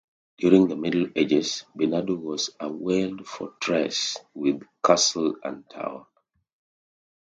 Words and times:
During 0.39 0.67
the 0.67 0.75
Middle 0.75 1.09
Ages, 1.15 1.63
Bernedo 1.77 2.17
was 2.19 2.49
a 2.59 2.67
walled 2.69 3.27
fortress 3.27 4.17
with 4.33 4.59
castle 4.83 5.35
and 5.43 5.69
tower. 5.69 6.07